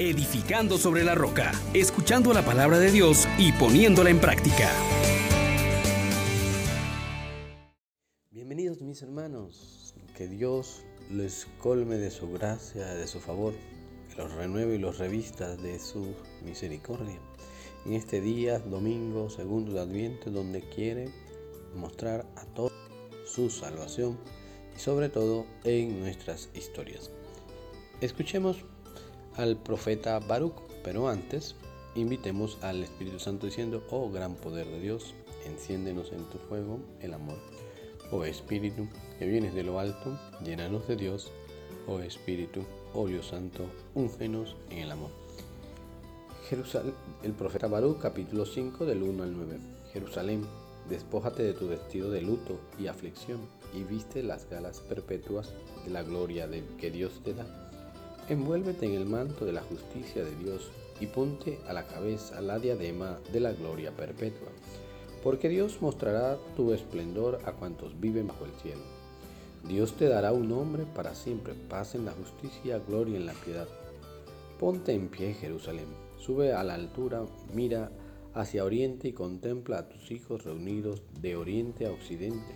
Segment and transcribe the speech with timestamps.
[0.00, 4.70] edificando sobre la roca, escuchando la palabra de Dios y poniéndola en práctica.
[8.30, 13.52] Bienvenidos mis hermanos, que Dios les colme de su gracia, de su favor,
[14.08, 17.18] que los renueve y los revista de su misericordia.
[17.84, 21.10] En este día, domingo, segundo de Adviento, donde quiere
[21.74, 22.72] mostrar a todos
[23.26, 24.18] su salvación
[24.74, 27.10] y sobre todo en nuestras historias.
[28.00, 28.64] Escuchemos
[29.40, 31.54] al profeta Baruch, pero antes
[31.94, 35.14] invitemos al Espíritu Santo diciendo, oh gran poder de Dios,
[35.46, 37.38] enciéndenos en tu fuego el amor.
[38.12, 38.86] Oh Espíritu,
[39.18, 41.32] que vienes de lo alto, llénanos de Dios.
[41.88, 43.64] Oh Espíritu, óleo santo,
[43.94, 45.10] úngenos en el amor.
[46.50, 49.58] Jerusalén, el profeta Baruch, capítulo 5, del 1 al 9.
[49.94, 50.46] Jerusalén,
[50.90, 53.40] despójate de tu vestido de luto y aflicción,
[53.72, 55.54] y viste las galas perpetuas
[55.86, 56.46] de la gloria
[56.78, 57.69] que Dios te da
[58.30, 60.70] Envuélvete en el manto de la justicia de Dios
[61.00, 64.46] y ponte a la cabeza la diadema de la gloria perpetua,
[65.24, 68.82] porque Dios mostrará tu esplendor a cuantos viven bajo el cielo.
[69.66, 73.66] Dios te dará un nombre para siempre, paz en la justicia, gloria en la piedad.
[74.60, 77.90] Ponte en pie, Jerusalén, sube a la altura, mira
[78.32, 82.54] hacia oriente y contempla a tus hijos reunidos de oriente a occidente,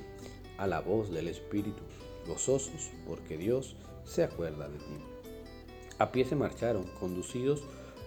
[0.56, 1.82] a la voz del Espíritu,
[2.28, 5.13] gozosos, porque Dios se acuerda de ti.
[5.98, 7.62] A pie se marcharon, conducidos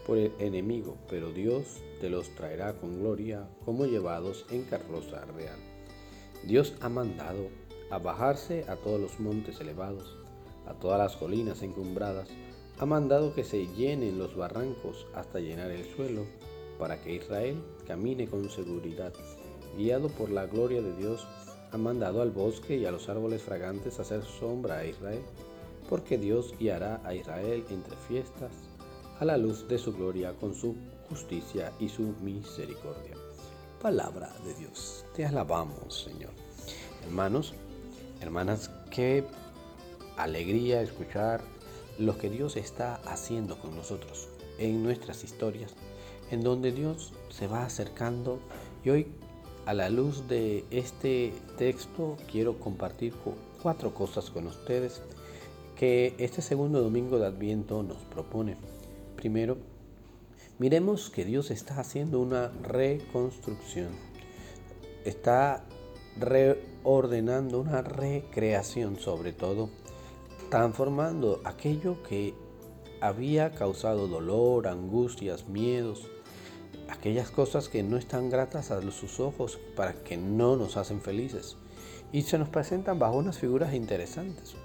[0.05, 5.57] por el enemigo, pero Dios te los traerá con gloria como llevados en carroza real.
[6.43, 7.47] Dios ha mandado
[7.89, 10.17] a bajarse a todos los montes elevados,
[10.65, 12.29] a todas las colinas encumbradas,
[12.79, 16.25] ha mandado que se llenen los barrancos hasta llenar el suelo,
[16.77, 17.57] para que Israel
[17.87, 19.13] camine con seguridad.
[19.77, 21.25] Guiado por la gloria de Dios,
[21.71, 25.21] ha mandado al bosque y a los árboles fragantes hacer sombra a Israel
[25.89, 28.51] porque Dios guiará a Israel entre fiestas
[29.19, 30.75] a la luz de su gloria con su
[31.09, 33.15] justicia y su misericordia.
[33.81, 35.05] Palabra de Dios.
[35.15, 36.31] Te alabamos, Señor.
[37.05, 37.53] Hermanos,
[38.21, 39.23] hermanas, qué
[40.17, 41.41] alegría escuchar
[41.97, 44.29] lo que Dios está haciendo con nosotros
[44.59, 45.73] en nuestras historias,
[46.31, 48.39] en donde Dios se va acercando
[48.83, 49.07] y hoy
[49.65, 53.13] a la luz de este texto quiero compartir
[53.61, 55.01] cuatro cosas con ustedes
[55.77, 58.57] que este segundo domingo de Adviento nos propone.
[59.15, 59.57] Primero,
[60.57, 63.89] miremos que Dios está haciendo una reconstrucción,
[65.05, 65.63] está
[66.19, 69.69] reordenando una recreación sobre todo,
[70.49, 72.33] transformando aquello que
[72.99, 76.07] había causado dolor, angustias, miedos,
[76.89, 81.55] aquellas cosas que no están gratas a sus ojos para que no nos hacen felices.
[82.11, 84.55] Y se nos presentan bajo unas figuras interesantes.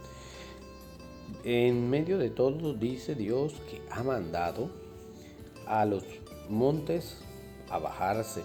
[1.44, 4.70] En medio de todo dice Dios que ha mandado
[5.66, 6.04] a los
[6.48, 7.16] montes
[7.68, 8.44] a bajarse,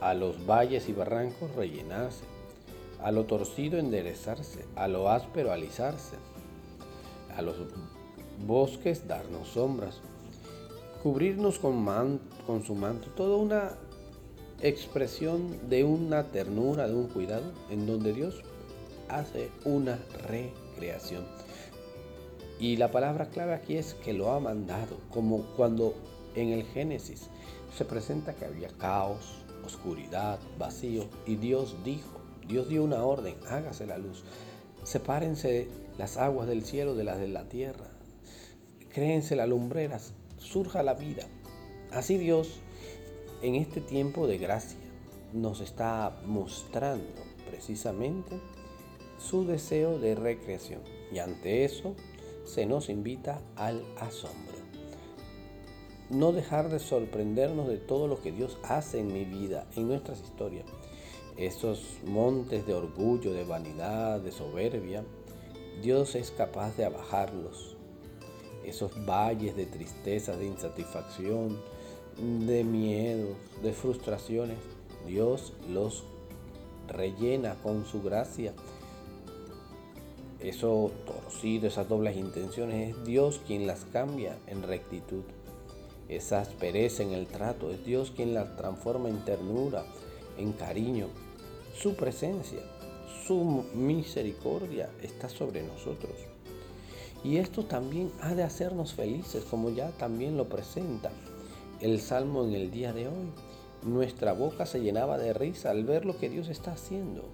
[0.00, 2.22] a los valles y barrancos rellenarse,
[3.02, 6.16] a lo torcido enderezarse, a lo áspero alisarse,
[7.36, 7.56] a los
[8.46, 10.00] bosques darnos sombras,
[11.02, 11.84] cubrirnos con,
[12.46, 13.72] con su manto, toda una
[14.62, 18.42] expresión de una ternura, de un cuidado, en donde Dios
[19.08, 19.98] hace una
[20.28, 21.24] recreación.
[22.60, 25.94] Y la palabra clave aquí es que lo ha mandado, como cuando
[26.34, 27.30] en el Génesis
[27.74, 33.86] se presenta que había caos, oscuridad, vacío, y Dios dijo, Dios dio una orden, hágase
[33.86, 34.24] la luz,
[34.82, 37.88] sepárense las aguas del cielo de las de la tierra,
[38.92, 41.26] créense las lumbreras, surja la vida.
[41.92, 42.60] Así Dios,
[43.40, 44.78] en este tiempo de gracia,
[45.32, 48.38] nos está mostrando precisamente
[49.18, 50.80] su deseo de recreación.
[51.12, 51.94] Y ante eso,
[52.44, 54.58] se nos invita al asombro.
[56.10, 60.20] No dejar de sorprendernos de todo lo que Dios hace en mi vida, en nuestras
[60.20, 60.66] historias.
[61.36, 65.04] Esos montes de orgullo, de vanidad, de soberbia,
[65.82, 67.76] Dios es capaz de abajarlos.
[68.64, 71.60] Esos valles de tristeza, de insatisfacción,
[72.46, 73.28] de miedo,
[73.62, 74.58] de frustraciones,
[75.06, 76.04] Dios los
[76.88, 78.52] rellena con su gracia
[80.42, 85.22] eso torcido, esas dobles intenciones, es Dios quien las cambia en rectitud.
[86.08, 89.84] Esa aspereza en el trato, es Dios quien las transforma en ternura,
[90.38, 91.08] en cariño.
[91.74, 92.60] Su presencia,
[93.26, 96.14] su misericordia está sobre nosotros.
[97.22, 101.10] Y esto también ha de hacernos felices, como ya también lo presenta
[101.80, 103.32] el Salmo en el día de hoy.
[103.82, 107.24] Nuestra boca se llenaba de risa al ver lo que Dios está haciendo.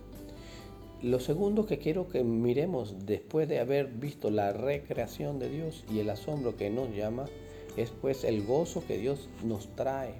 [1.02, 5.98] Lo segundo que quiero que miremos después de haber visto la recreación de Dios y
[5.98, 7.26] el asombro que nos llama
[7.76, 10.14] es pues el gozo que Dios nos trae,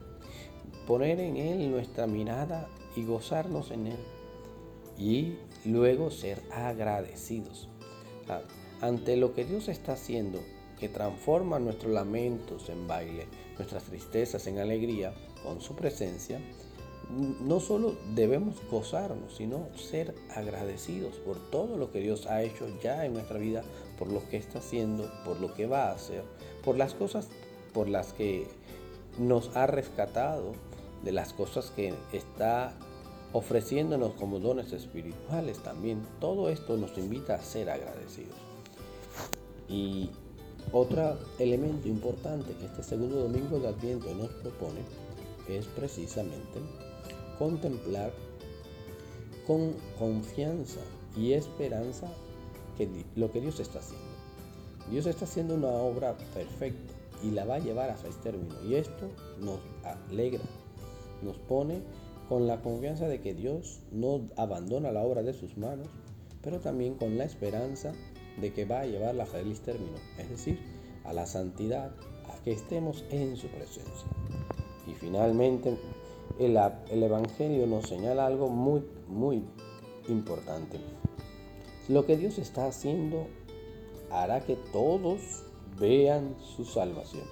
[0.87, 3.99] poner en Él nuestra mirada y gozarnos en Él.
[4.99, 7.69] Y luego ser agradecidos
[8.81, 10.41] ante lo que Dios está haciendo,
[10.79, 13.27] que transforma nuestros lamentos en baile,
[13.57, 16.41] nuestras tristezas en alegría con su presencia,
[17.09, 23.05] no solo debemos gozarnos, sino ser agradecidos por todo lo que Dios ha hecho ya
[23.05, 23.63] en nuestra vida,
[23.99, 26.25] por lo que está haciendo, por lo que va a hacer,
[26.65, 27.29] por las cosas
[27.73, 28.47] por las que
[29.19, 30.53] nos ha rescatado,
[31.05, 32.73] de las cosas que está
[33.33, 36.01] ofreciéndonos como dones espirituales también.
[36.21, 38.35] Todo esto nos invita a ser agradecidos.
[39.69, 40.11] Y
[40.73, 44.81] otro elemento importante que este segundo domingo de Adviento nos propone
[45.49, 46.61] es precisamente
[47.39, 48.13] contemplar
[49.47, 50.81] con confianza
[51.17, 52.09] y esperanza
[52.77, 54.07] que lo que Dios está haciendo.
[54.91, 58.55] Dios está haciendo una obra perfecta y la va a llevar a su término.
[58.63, 59.11] Y esto
[59.41, 60.45] nos alegra,
[61.23, 61.81] nos pone
[62.29, 65.89] con la confianza de que Dios no abandona la obra de sus manos,
[66.43, 67.93] pero también con la esperanza
[68.41, 70.61] de que va a llevarla a feliz término, es decir,
[71.05, 71.95] a la santidad,
[72.29, 74.07] a que estemos en su presencia.
[74.87, 75.77] Y finalmente,
[76.39, 76.57] el,
[76.91, 79.45] el Evangelio nos señala algo muy, muy
[80.09, 80.79] importante.
[81.89, 83.27] Lo que Dios está haciendo
[84.11, 85.45] hará que todos
[85.79, 87.25] vean su salvación.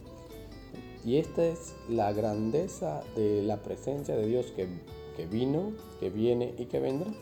[1.04, 4.68] Y esta es la grandeza de la presencia de Dios que,
[5.16, 7.12] que vino, que viene y que vendrá.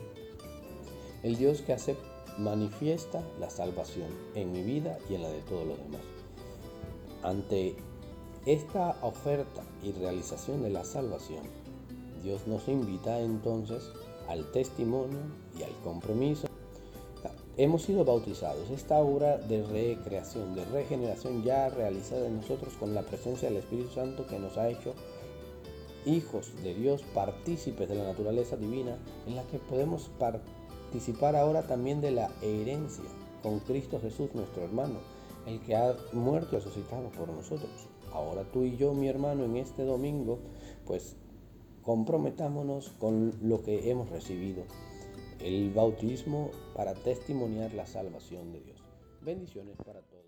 [1.21, 1.95] El Dios que hace
[2.37, 6.01] manifiesta la salvación en mi vida y en la de todos los demás.
[7.23, 7.75] Ante
[8.45, 11.43] esta oferta y realización de la salvación,
[12.23, 13.91] Dios nos invita entonces
[14.27, 15.19] al testimonio
[15.59, 16.47] y al compromiso
[17.55, 18.71] Hemos sido bautizados.
[18.71, 23.91] Esta obra de recreación, de regeneración ya realizada en nosotros con la presencia del Espíritu
[23.93, 24.95] Santo que nos ha hecho
[26.07, 28.97] hijos de Dios, partícipes de la naturaleza divina,
[29.27, 33.05] en la que podemos participar ahora también de la herencia
[33.43, 34.95] con Cristo Jesús, nuestro hermano,
[35.45, 37.71] el que ha muerto y resucitado por nosotros.
[38.11, 40.39] Ahora tú y yo, mi hermano, en este domingo,
[40.85, 41.15] pues
[41.81, 44.63] comprometámonos con lo que hemos recibido
[45.39, 48.81] el bautismo para testimoniar la salvación de Dios.
[49.21, 50.23] Bendiciones para todos.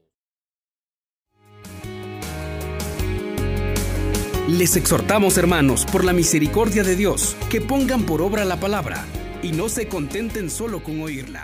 [4.48, 9.06] Les exhortamos, hermanos, por la misericordia de Dios, que pongan por obra la palabra
[9.42, 11.44] y no se contenten solo con oírla.